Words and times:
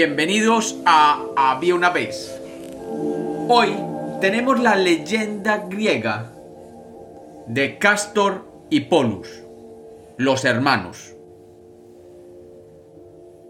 Bienvenidos 0.00 0.76
a 0.86 1.24
Había 1.34 1.74
una 1.74 1.90
vez. 1.90 2.32
Hoy 3.48 3.74
tenemos 4.20 4.60
la 4.60 4.76
leyenda 4.76 5.66
griega 5.68 6.30
de 7.48 7.78
Castor 7.78 8.44
y 8.70 8.82
Polus, 8.82 9.28
los 10.16 10.44
hermanos. 10.44 11.16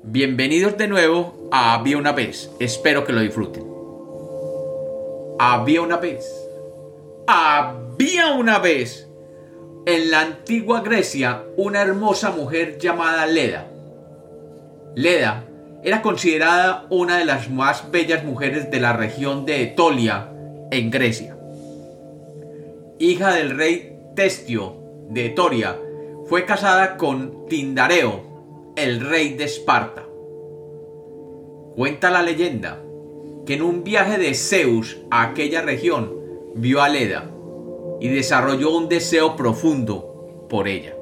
Bienvenidos 0.02 0.78
de 0.78 0.88
nuevo 0.88 1.50
a 1.52 1.74
Había 1.74 1.98
una 1.98 2.12
vez. 2.12 2.50
Espero 2.58 3.04
que 3.04 3.12
lo 3.12 3.20
disfruten. 3.20 3.66
Había 5.38 5.82
una 5.82 5.98
vez. 5.98 6.24
Había 7.26 8.32
una 8.32 8.58
vez 8.58 9.06
en 9.84 10.10
la 10.10 10.22
antigua 10.22 10.80
Grecia 10.80 11.42
una 11.58 11.82
hermosa 11.82 12.30
mujer 12.30 12.78
llamada 12.78 13.26
Leda. 13.26 13.66
Leda 14.94 15.44
era 15.88 16.02
considerada 16.02 16.84
una 16.90 17.16
de 17.16 17.24
las 17.24 17.48
más 17.48 17.90
bellas 17.90 18.22
mujeres 18.22 18.70
de 18.70 18.78
la 18.78 18.92
región 18.92 19.46
de 19.46 19.62
Etolia, 19.62 20.28
en 20.70 20.90
Grecia. 20.90 21.34
Hija 22.98 23.32
del 23.32 23.56
rey 23.56 23.96
Testio 24.14 24.76
de 25.08 25.24
Etoria, 25.24 25.78
fue 26.26 26.44
casada 26.44 26.98
con 26.98 27.46
Tindareo, 27.48 28.74
el 28.76 29.00
rey 29.00 29.32
de 29.32 29.44
Esparta. 29.44 30.04
Cuenta 31.74 32.10
la 32.10 32.20
leyenda 32.20 32.82
que 33.46 33.54
en 33.54 33.62
un 33.62 33.82
viaje 33.82 34.18
de 34.18 34.34
Zeus 34.34 34.98
a 35.10 35.22
aquella 35.22 35.62
región 35.62 36.12
vio 36.54 36.82
a 36.82 36.90
Leda 36.90 37.30
y 37.98 38.08
desarrolló 38.08 38.76
un 38.76 38.90
deseo 38.90 39.36
profundo 39.36 40.46
por 40.50 40.68
ella. 40.68 40.94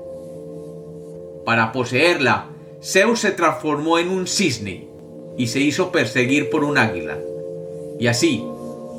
Para 1.45 1.73
poseerla, 1.73 2.51
Zeus 2.87 3.19
se 3.19 3.33
transformó 3.33 3.99
en 3.99 4.11
un 4.11 4.29
cisne 4.29 4.87
y 5.37 5.49
se 5.49 5.59
hizo 5.59 5.91
perseguir 5.91 6.51
por 6.51 6.63
un 6.63 6.79
águila. 6.79 7.19
Y 7.99 8.07
así, 8.07 8.47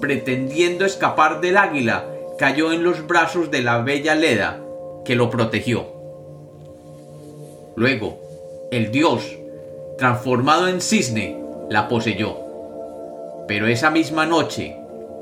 pretendiendo 0.02 0.84
escapar 0.84 1.40
del 1.40 1.56
águila, 1.56 2.06
cayó 2.38 2.74
en 2.74 2.84
los 2.84 3.08
brazos 3.08 3.50
de 3.50 3.62
la 3.62 3.78
bella 3.78 4.14
Leda, 4.14 4.62
que 5.06 5.16
lo 5.16 5.30
protegió. 5.30 5.88
Luego, 7.78 8.20
el 8.72 8.92
dios, 8.92 9.38
transformado 9.98 10.68
en 10.68 10.82
cisne, 10.82 11.42
la 11.70 11.88
poseyó. 11.88 12.36
Pero 13.48 13.68
esa 13.68 13.90
misma 13.90 14.26
noche, 14.26 14.76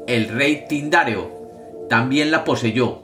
el 0.08 0.28
rey 0.30 0.66
Tindareo 0.68 1.86
también 1.88 2.32
la 2.32 2.44
poseyó, 2.44 3.04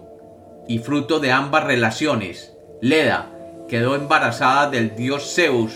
y 0.67 0.80
fruto 0.80 1.20
de 1.20 1.32
ambas 1.32 1.66
relaciones, 1.66 2.52
Leda 2.82 3.38
quedó 3.72 3.95
embarazada 3.95 4.69
del 4.69 4.97
dios 4.97 5.33
Zeus 5.33 5.72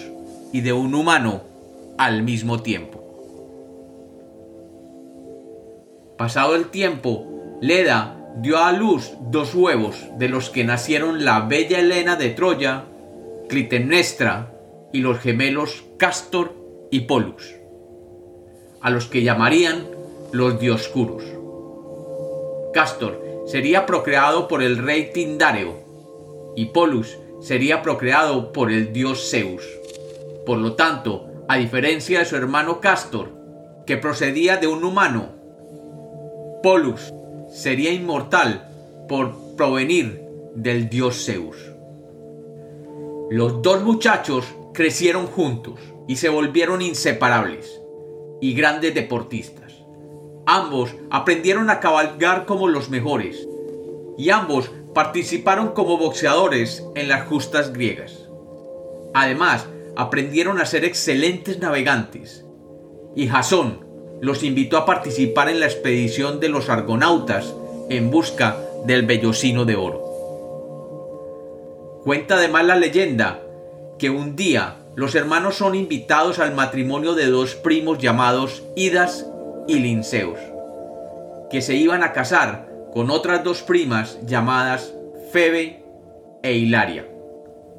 y 0.51 0.59
de 0.59 0.73
un 0.73 0.93
humano 0.95 1.43
al 1.97 2.23
mismo 2.23 2.61
tiempo. 2.61 3.01
Pasado 6.17 6.55
el 6.55 6.65
tiempo, 6.65 7.25
Leda 7.61 8.17
dio 8.41 8.57
a 8.57 8.73
luz 8.73 9.13
dos 9.21 9.55
huevos 9.55 9.95
de 10.17 10.27
los 10.27 10.49
que 10.49 10.65
nacieron 10.65 11.23
la 11.23 11.39
bella 11.47 11.79
Helena 11.79 12.17
de 12.17 12.31
Troya, 12.31 12.83
Clitemnestra 13.47 14.51
y 14.91 14.99
los 14.99 15.19
gemelos 15.19 15.85
Castor 15.95 16.53
y 16.91 17.01
Polus, 17.01 17.55
a 18.81 18.89
los 18.89 19.05
que 19.05 19.23
llamarían 19.23 19.87
los 20.33 20.59
Dioscuros. 20.59 21.23
Castor 22.73 23.21
sería 23.47 23.85
procreado 23.85 24.49
por 24.49 24.61
el 24.61 24.79
rey 24.79 25.11
Tindareo 25.13 25.79
y 26.57 26.65
Polus 26.65 27.19
sería 27.41 27.81
procreado 27.81 28.51
por 28.51 28.71
el 28.71 28.93
dios 28.93 29.29
Zeus. 29.29 29.63
Por 30.45 30.57
lo 30.57 30.73
tanto, 30.73 31.27
a 31.47 31.57
diferencia 31.57 32.19
de 32.19 32.25
su 32.25 32.35
hermano 32.35 32.79
Castor, 32.79 33.29
que 33.85 33.97
procedía 33.97 34.57
de 34.57 34.67
un 34.67 34.83
humano, 34.83 35.29
Polus 36.63 37.13
sería 37.49 37.91
inmortal 37.91 38.67
por 39.07 39.55
provenir 39.55 40.21
del 40.55 40.89
dios 40.89 41.25
Zeus. 41.25 41.57
Los 43.29 43.61
dos 43.61 43.83
muchachos 43.83 44.45
crecieron 44.73 45.27
juntos 45.27 45.79
y 46.07 46.15
se 46.15 46.29
volvieron 46.29 46.81
inseparables 46.81 47.81
y 48.41 48.53
grandes 48.53 48.93
deportistas. 48.93 49.73
Ambos 50.45 50.95
aprendieron 51.09 51.69
a 51.69 51.79
cabalgar 51.79 52.45
como 52.45 52.67
los 52.67 52.89
mejores 52.89 53.47
y 54.17 54.29
ambos 54.29 54.71
participaron 54.95 55.73
como 55.73 55.97
boxeadores 55.97 56.83
en 56.95 57.09
las 57.09 57.27
justas 57.27 57.73
griegas. 57.73 58.29
Además, 59.13 59.67
aprendieron 59.97 60.59
a 60.59 60.65
ser 60.65 60.85
excelentes 60.85 61.59
navegantes. 61.59 62.45
Y 63.13 63.27
Jasón 63.27 63.85
los 64.21 64.41
invitó 64.43 64.77
a 64.77 64.85
participar 64.85 65.49
en 65.49 65.59
la 65.59 65.65
expedición 65.65 66.39
de 66.39 66.47
los 66.47 66.69
argonautas 66.69 67.53
en 67.89 68.09
busca 68.09 68.57
del 68.85 69.05
vellocino 69.05 69.65
de 69.65 69.75
oro. 69.75 70.01
Cuenta 72.05 72.35
además 72.35 72.65
la 72.65 72.77
leyenda 72.77 73.41
que 73.99 74.09
un 74.09 74.37
día 74.37 74.77
los 74.95 75.13
hermanos 75.15 75.55
son 75.55 75.75
invitados 75.75 76.39
al 76.39 76.55
matrimonio 76.55 77.15
de 77.15 77.27
dos 77.27 77.55
primos 77.55 77.97
llamados 77.97 78.63
Idas 78.77 79.27
y 79.67 79.79
Linceus, 79.79 80.39
que 81.51 81.61
se 81.61 81.75
iban 81.75 82.01
a 82.01 82.13
casar 82.13 82.74
con 82.95 83.09
otras 83.09 83.43
dos 83.43 83.61
primas 83.61 84.17
llamadas 84.25 84.93
Febe 85.33 85.83
e 86.41 86.53
Hilaria, 86.53 87.05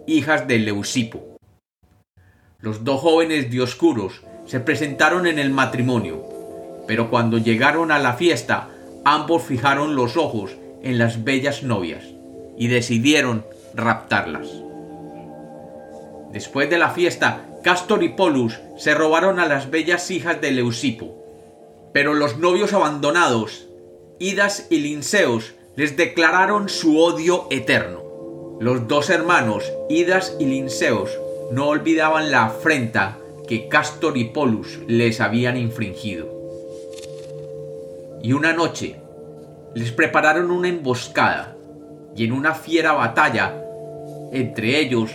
hijas 0.07 0.47
de 0.47 0.59
Leucipo. 0.59 1.39
Los 2.61 2.85
dos 2.85 3.01
jóvenes 3.01 3.49
dioscuros 3.49 4.21
se 4.45 4.61
presentaron 4.61 5.27
en 5.27 5.39
el 5.39 5.49
matrimonio, 5.49 6.23
pero 6.87 7.09
cuando 7.09 7.39
llegaron 7.39 7.93
a 7.93 7.99
la 7.99 8.13
fiesta, 8.13 8.69
ambos 9.07 9.43
fijaron 9.43 9.97
los 9.97 10.19
ojos 10.19 10.55
en 10.83 10.99
las 10.99 11.25
bellas 11.25 11.63
novias 11.63 12.05
y 12.59 12.69
decidieron 12.69 13.47
raptarlas. 13.73 14.49
Después 16.31 16.69
de 16.69 16.77
la 16.77 16.91
fiesta, 16.91 17.47
Castor 17.65 18.03
y 18.03 18.11
Polus 18.11 18.61
se 18.77 18.95
robaron 18.95 19.41
a 19.41 19.47
las 19.47 19.71
bellas 19.71 20.11
hijas 20.11 20.43
de 20.43 20.51
Leucipo, 20.51 21.17
pero 21.95 22.13
los 22.13 22.37
novios 22.37 22.75
abandonados 22.75 23.66
Idas 24.19 24.67
y 24.71 24.79
Linceos 24.79 25.55
les 25.77 25.97
declararon 25.99 26.71
su 26.71 26.99
odio 26.99 27.47
eterno. 27.51 28.57
Los 28.61 28.89
dos 28.89 29.11
hermanos, 29.11 29.71
Idas 29.91 30.35
y 30.41 30.47
Linceos, 30.47 31.11
no 31.53 31.69
olvidaban 31.69 32.31
la 32.31 32.47
afrenta 32.47 33.19
que 33.47 33.69
Castor 33.69 34.17
y 34.17 34.25
Polus 34.25 34.79
les 34.87 35.21
habían 35.21 35.59
infringido. 35.59 36.29
Y 38.23 38.33
una 38.33 38.55
noche 38.55 38.97
les 39.75 39.93
prepararon 39.93 40.51
una 40.51 40.69
emboscada 40.69 41.55
y 42.17 42.25
en 42.25 42.33
una 42.33 42.55
fiera 42.55 42.93
batalla 42.93 43.63
entre 44.33 44.81
ellos 44.81 45.11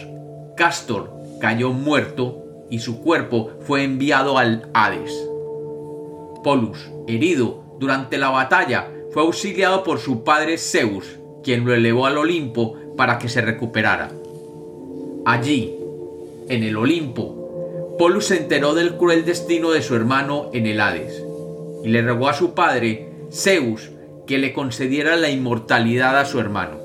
Castor 0.55 1.11
cayó 1.39 1.73
muerto 1.73 2.43
y 2.69 2.79
su 2.79 3.01
cuerpo 3.01 3.49
fue 3.61 3.83
enviado 3.83 4.37
al 4.37 4.69
Hades. 4.75 5.11
Polus, 6.43 6.91
herido, 7.07 7.63
durante 7.81 8.19
la 8.19 8.29
batalla 8.29 8.91
fue 9.09 9.23
auxiliado 9.23 9.83
por 9.83 9.97
su 9.97 10.23
padre 10.23 10.59
Zeus, 10.59 11.17
quien 11.43 11.65
lo 11.65 11.73
elevó 11.73 12.05
al 12.05 12.19
Olimpo 12.19 12.75
para 12.95 13.17
que 13.17 13.27
se 13.27 13.41
recuperara. 13.41 14.11
Allí, 15.25 15.75
en 16.47 16.61
el 16.61 16.77
Olimpo, 16.77 17.95
Polus 17.97 18.27
se 18.27 18.37
enteró 18.37 18.75
del 18.75 18.97
cruel 18.97 19.25
destino 19.25 19.71
de 19.71 19.81
su 19.81 19.95
hermano 19.95 20.51
en 20.53 20.67
el 20.67 20.79
Hades 20.79 21.23
y 21.83 21.89
le 21.89 22.03
rogó 22.03 22.29
a 22.29 22.35
su 22.35 22.53
padre, 22.53 23.09
Zeus, 23.31 23.89
que 24.27 24.37
le 24.37 24.53
concediera 24.53 25.15
la 25.15 25.31
inmortalidad 25.31 26.19
a 26.19 26.25
su 26.25 26.39
hermano. 26.39 26.77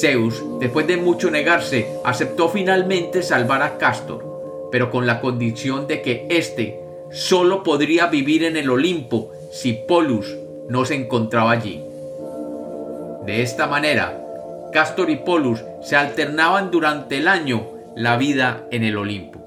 Zeus, 0.00 0.42
después 0.60 0.86
de 0.86 0.96
mucho 0.96 1.30
negarse, 1.30 1.88
aceptó 2.06 2.48
finalmente 2.48 3.22
salvar 3.22 3.60
a 3.60 3.76
Castor, 3.76 4.68
pero 4.72 4.90
con 4.90 5.06
la 5.06 5.20
condición 5.20 5.86
de 5.86 6.00
que 6.00 6.26
éste 6.30 6.80
solo 7.10 7.62
podría 7.62 8.06
vivir 8.06 8.44
en 8.44 8.56
el 8.56 8.70
Olimpo 8.70 9.32
si 9.52 9.72
Polus 9.72 10.36
no 10.68 10.84
se 10.84 10.94
encontraba 10.94 11.50
allí. 11.52 11.80
De 13.26 13.42
esta 13.42 13.66
manera, 13.66 14.16
Castor 14.72 15.10
y 15.10 15.16
Polus 15.16 15.60
se 15.82 15.96
alternaban 15.96 16.70
durante 16.70 17.18
el 17.18 17.28
año 17.28 17.66
la 17.96 18.16
vida 18.16 18.66
en 18.70 18.84
el 18.84 18.96
Olimpo. 18.96 19.40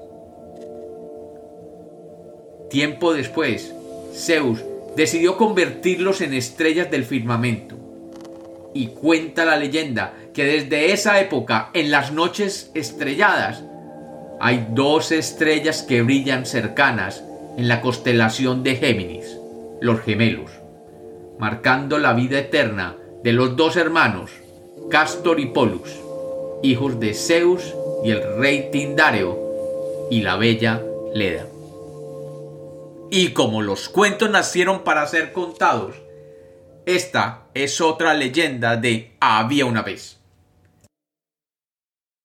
Tiempo 2.68 3.14
después, 3.14 3.74
Zeus 4.12 4.60
decidió 4.96 5.36
convertirlos 5.36 6.20
en 6.20 6.34
estrellas 6.34 6.90
del 6.90 7.04
firmamento. 7.04 7.76
Y 8.74 8.88
cuenta 8.88 9.44
la 9.44 9.56
leyenda 9.56 10.14
que 10.32 10.44
desde 10.44 10.92
esa 10.92 11.20
época, 11.20 11.70
en 11.74 11.90
las 11.90 12.12
noches 12.12 12.70
estrelladas, 12.74 13.62
hay 14.40 14.66
dos 14.70 15.12
estrellas 15.12 15.82
que 15.82 16.02
brillan 16.02 16.44
cercanas 16.44 17.22
en 17.56 17.68
la 17.68 17.80
constelación 17.80 18.62
de 18.62 18.76
Géminis, 18.76 19.38
los 19.80 20.00
gemelos, 20.00 20.50
marcando 21.38 21.98
la 21.98 22.12
vida 22.12 22.38
eterna 22.38 22.96
de 23.22 23.32
los 23.32 23.56
dos 23.56 23.76
hermanos, 23.76 24.30
Castor 24.90 25.40
y 25.40 25.46
Polus, 25.46 25.90
hijos 26.62 26.98
de 27.00 27.14
Zeus 27.14 27.74
y 28.04 28.10
el 28.10 28.38
rey 28.38 28.68
Tindareo 28.70 30.08
y 30.10 30.22
la 30.22 30.36
bella 30.36 30.82
Leda. 31.14 31.46
Y 33.10 33.28
como 33.28 33.62
los 33.62 33.88
cuentos 33.88 34.30
nacieron 34.30 34.82
para 34.82 35.06
ser 35.06 35.32
contados, 35.32 35.94
esta 36.86 37.46
es 37.54 37.80
otra 37.80 38.14
leyenda 38.14 38.76
de 38.76 39.16
Había 39.20 39.66
una 39.66 39.82
vez. 39.82 40.23